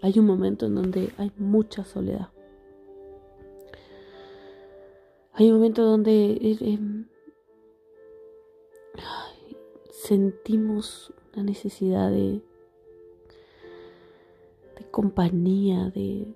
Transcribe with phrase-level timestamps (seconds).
[0.00, 2.28] Hay un momento en donde hay mucha soledad.
[5.32, 7.06] Hay un momento donde eh, em,
[9.90, 12.42] sentimos la necesidad de,
[14.76, 16.34] de compañía, de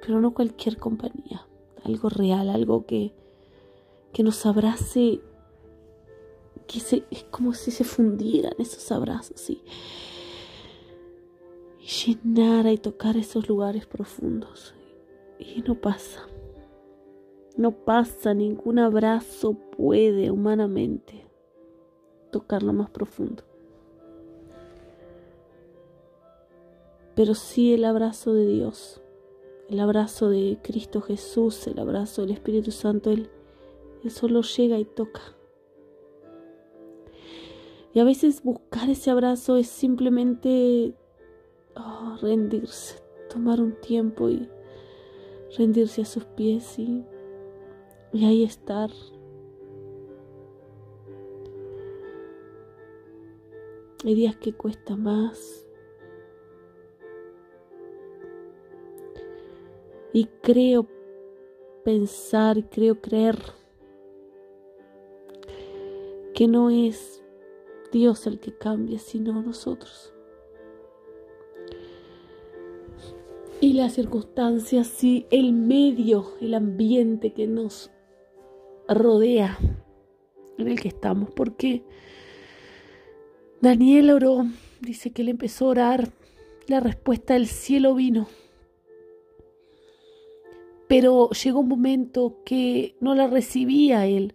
[0.00, 1.46] pero no cualquier compañía,
[1.84, 3.14] algo real, algo que,
[4.12, 5.20] que nos abrace,
[6.66, 9.62] que se, es como si se fundieran esos abrazos y,
[11.84, 14.74] y llenara y tocar esos lugares profundos.
[15.38, 16.26] Y no pasa,
[17.56, 21.26] no pasa, ningún abrazo puede humanamente
[22.30, 23.42] tocar lo más profundo.
[27.14, 29.02] Pero sí el abrazo de Dios
[29.68, 33.30] el abrazo de Cristo Jesús, el abrazo del Espíritu Santo, Él,
[34.10, 35.22] solo llega y toca.
[37.94, 40.94] Y a veces buscar ese abrazo es simplemente
[41.76, 44.48] oh, rendirse, tomar un tiempo y
[45.56, 47.04] rendirse a sus pies y,
[48.12, 48.90] y ahí estar.
[54.04, 55.64] Hay días que cuesta más,
[60.16, 60.86] Y creo
[61.84, 63.36] pensar, creo creer
[66.34, 67.20] que no es
[67.90, 70.13] Dios el que cambia, sino nosotros.
[73.64, 77.90] Y las circunstancias y el medio, el ambiente que nos
[78.86, 79.58] rodea
[80.58, 81.30] en el que estamos.
[81.30, 81.82] Porque
[83.62, 84.44] Daniel oró,
[84.82, 86.10] dice que él empezó a orar,
[86.66, 88.28] la respuesta del cielo vino.
[90.86, 94.34] Pero llegó un momento que no la recibía él.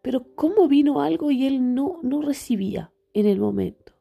[0.00, 3.92] Pero ¿cómo vino algo y él no, no recibía en el momento?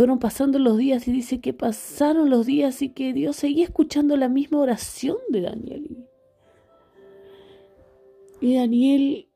[0.00, 4.16] Fueron pasando los días y dice que pasaron los días y que Dios seguía escuchando
[4.16, 6.08] la misma oración de Daniel.
[8.40, 9.28] Y Daniel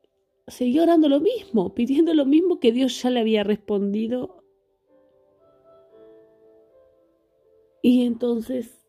[0.47, 4.43] seguía orando lo mismo, pidiendo lo mismo que Dios ya le había respondido.
[7.83, 8.83] Y entonces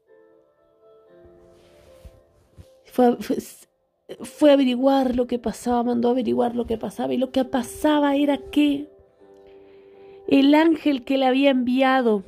[2.86, 3.18] fue,
[4.48, 8.16] a averiguar lo que pasaba, mandó a averiguar lo que pasaba y lo que pasaba
[8.16, 8.95] era que
[10.28, 12.24] el ángel que le había enviado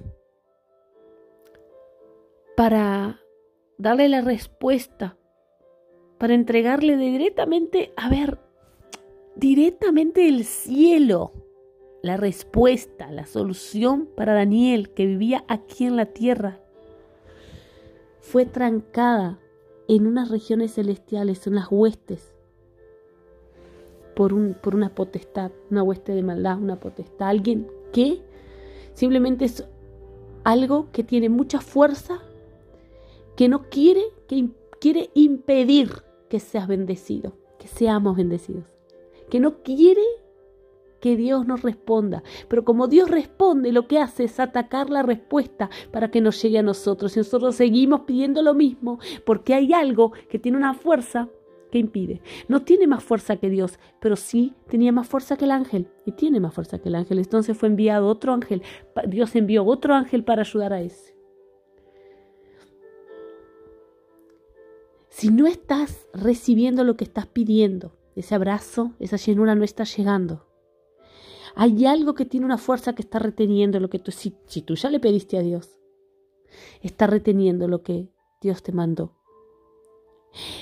[2.57, 3.21] para
[3.77, 5.17] darle la respuesta,
[6.19, 8.39] para entregarle directamente, a ver,
[9.37, 11.33] directamente del cielo,
[12.03, 16.61] la respuesta, la solución para Daniel que vivía aquí en la tierra,
[18.21, 19.39] fue trancada
[19.89, 22.35] en unas regiones celestiales, en las huestes,
[24.15, 28.23] por, un, por una potestad, una hueste de maldad, una potestad, alguien que
[28.95, 29.65] simplemente es
[30.45, 32.23] algo que tiene mucha fuerza,
[33.37, 34.49] que no quiere, que
[34.81, 35.91] quiere impedir
[36.29, 38.65] que seas bendecido, que seamos bendecidos,
[39.31, 40.03] que no quiere
[41.01, 42.23] que Dios nos responda.
[42.49, 46.59] Pero como Dios responde, lo que hace es atacar la respuesta para que nos llegue
[46.59, 47.17] a nosotros.
[47.17, 51.29] Y nosotros seguimos pidiendo lo mismo porque hay algo que tiene una fuerza
[51.71, 52.21] que impide.
[52.49, 55.89] No tiene más fuerza que Dios, pero sí tenía más fuerza que el ángel.
[56.05, 57.19] Y tiene más fuerza que el ángel.
[57.19, 58.63] Entonces fue enviado otro ángel.
[59.07, 61.17] Dios envió otro ángel para ayudar a ese.
[65.09, 70.47] Si no estás recibiendo lo que estás pidiendo, ese abrazo, esa llenura no está llegando.
[71.57, 74.77] Hay algo que tiene una fuerza que está reteniendo lo que tú, si, si tú
[74.77, 75.81] ya le pediste a Dios,
[76.83, 78.09] está reteniendo lo que
[78.41, 79.17] Dios te mandó.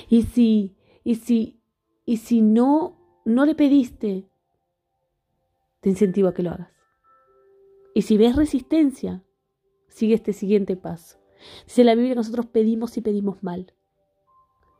[0.09, 0.75] Y si,
[1.07, 1.57] y si,
[2.03, 4.27] y si no, no le pediste,
[5.79, 6.73] te incentivo a que lo hagas.
[7.93, 9.23] Y si ves resistencia,
[9.87, 11.17] sigue este siguiente paso.
[11.65, 13.73] Dice la Biblia que nosotros pedimos y pedimos mal.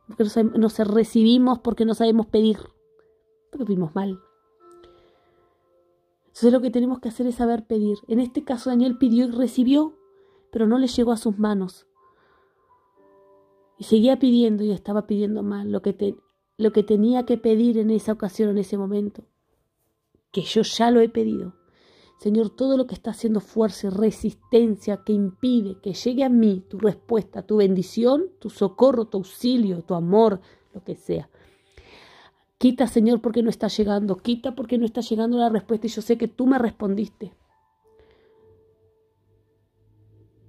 [0.06, 0.24] Porque
[0.58, 2.58] nos recibimos porque no sabemos pedir.
[3.50, 4.20] Porque pedimos mal.
[6.26, 7.96] Entonces lo que tenemos que hacer es saber pedir.
[8.06, 9.96] En este caso Daniel pidió y recibió,
[10.52, 11.86] pero no le llegó a sus manos.
[13.78, 16.16] Y seguía pidiendo y estaba pidiendo mal lo que,
[16.58, 19.22] lo que tenía que pedir en esa ocasión, en ese momento.
[20.32, 21.54] Que yo ya lo he pedido.
[22.18, 26.64] Señor, todo lo que está haciendo fuerza y resistencia que impide que llegue a mí
[26.68, 30.40] tu respuesta, tu bendición, tu socorro, tu auxilio, tu amor,
[30.74, 31.30] lo que sea.
[32.58, 34.16] Quita, Señor, porque no está llegando.
[34.16, 37.32] Quita porque no está llegando la respuesta y yo sé que tú me respondiste.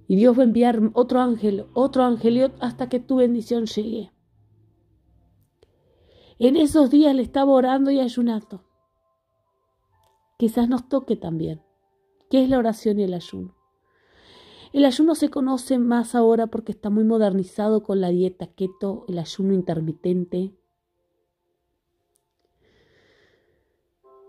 [0.08, 4.10] Y Dios va a enviar otro ángel, otro ángel hasta que tu bendición llegue.
[6.42, 8.64] En esos días le estaba orando y ayunando.
[10.38, 11.60] Quizás nos toque también.
[12.30, 13.54] ¿Qué es la oración y el ayuno?
[14.72, 19.18] El ayuno se conoce más ahora porque está muy modernizado con la dieta keto, el
[19.18, 20.54] ayuno intermitente.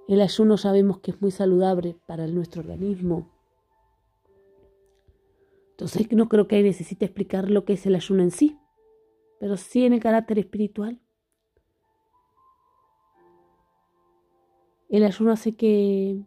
[0.10, 3.31] El ayuno sabemos que es muy saludable para nuestro organismo.
[5.69, 8.58] Entonces no creo que necesite explicar lo que es el ayuno en sí,
[9.40, 11.00] pero sí en el carácter espiritual.
[14.92, 16.22] El ayuno hace que,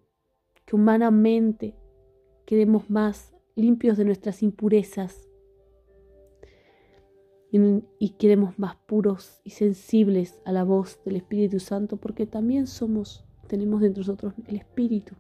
[0.65, 1.75] que humanamente
[2.47, 5.29] quedemos más limpios de nuestras impurezas
[7.51, 13.23] y quedemos más puros y sensibles a la voz del Espíritu Santo porque también somos,
[13.47, 15.15] tenemos dentro de nosotros el Espíritu,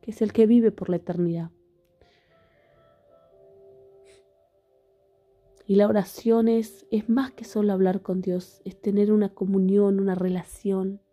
[0.00, 1.50] que es el que vive por la eternidad.
[5.66, 10.00] Y la oración es, es más que solo hablar con Dios, es tener una comunión,
[10.00, 11.03] una relación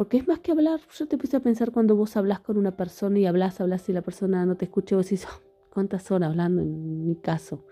[0.00, 0.80] Porque es más que hablar.
[0.96, 3.92] Yo te puse a pensar cuando vos hablas con una persona y hablas, hablas y
[3.92, 7.66] la persona no te escucha, vos decís, oh, ¿cuántas horas hablando en mi caso?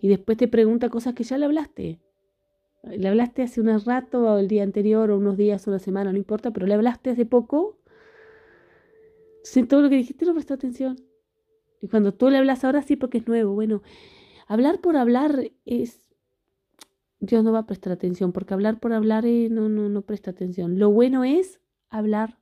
[0.00, 2.00] Y después te pregunta cosas que ya le hablaste.
[2.84, 6.12] Le hablaste hace un rato, o el día anterior, o unos días, o una semana,
[6.12, 7.76] no importa, pero le hablaste hace poco.
[9.40, 10.96] Entonces, todo lo que dijiste no prestó atención.
[11.82, 13.52] Y cuando tú le hablas ahora sí porque es nuevo.
[13.52, 13.82] Bueno,
[14.46, 16.06] hablar por hablar es
[17.22, 20.32] Dios no va a prestar atención, porque hablar por hablar eh, no, no, no presta
[20.32, 20.80] atención.
[20.80, 22.40] Lo bueno es hablar.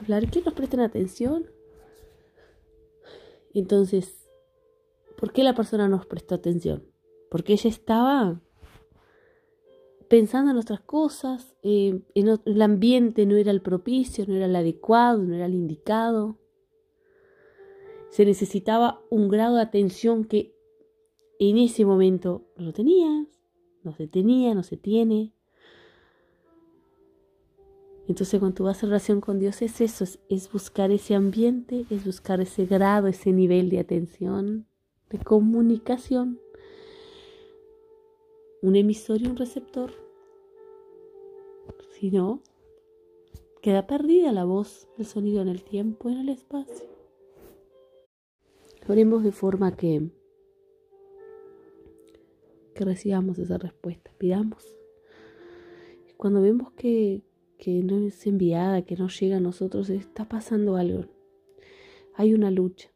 [0.00, 1.46] Hablar, que nos presten atención?
[3.54, 4.28] Entonces,
[5.16, 6.84] ¿por qué la persona nos prestó atención?
[7.30, 8.40] Porque ella estaba
[10.08, 15.22] pensando en otras cosas, eh, el ambiente no era el propicio, no era el adecuado,
[15.22, 16.40] no era el indicado.
[18.10, 20.56] Se necesitaba un grado de atención que
[21.38, 23.41] en ese momento no lo tenías
[23.84, 25.32] no se tenía, no se tiene.
[28.08, 32.04] Entonces cuando tú vas a relación con Dios es eso, es, buscar ese ambiente, es
[32.04, 34.66] buscar ese grado, ese nivel de atención,
[35.10, 36.40] de comunicación.
[38.60, 39.92] Un emisor y un receptor.
[41.90, 42.42] Si no,
[43.60, 46.90] queda perdida la voz, el sonido en el tiempo, en el espacio.
[48.88, 50.10] Oremos de forma que
[52.74, 54.64] que recibamos esa respuesta, pidamos.
[56.16, 57.22] Cuando vemos que,
[57.58, 61.06] que no es enviada, que no llega a nosotros, está pasando algo.
[62.14, 62.90] Hay una lucha.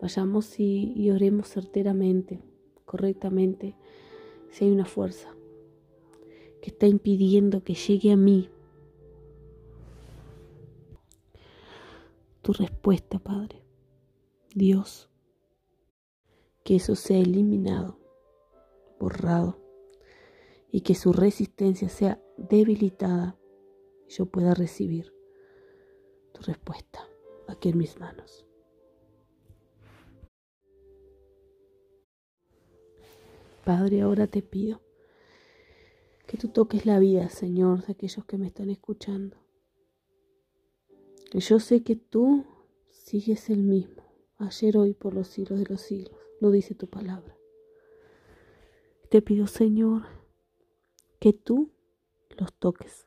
[0.00, 2.42] Vayamos y, y oremos certeramente,
[2.86, 3.76] correctamente,
[4.50, 5.34] si hay una fuerza
[6.62, 8.48] que está impidiendo que llegue a mí
[12.42, 13.62] tu respuesta, Padre.
[14.54, 15.10] Dios,
[16.64, 17.99] que eso sea eliminado
[19.00, 19.58] borrado
[20.70, 23.36] y que su resistencia sea debilitada
[24.06, 25.12] y yo pueda recibir
[26.32, 27.08] tu respuesta
[27.48, 28.46] aquí en mis manos.
[33.64, 34.80] Padre, ahora te pido
[36.26, 39.36] que tú toques la vida, Señor, de aquellos que me están escuchando.
[41.32, 42.44] Yo sé que tú
[42.88, 44.04] sigues el mismo,
[44.38, 47.39] ayer, hoy, por los siglos de los siglos, lo dice tu palabra.
[49.10, 50.06] Te pido, Señor,
[51.18, 51.72] que tú
[52.38, 53.04] los toques,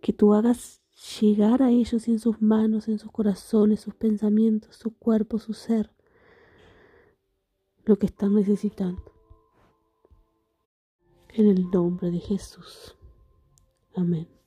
[0.00, 0.80] que tú hagas
[1.20, 5.92] llegar a ellos en sus manos, en sus corazones, sus pensamientos, su cuerpo, su ser,
[7.84, 9.12] lo que están necesitando.
[11.34, 12.96] En el nombre de Jesús.
[13.94, 14.37] Amén.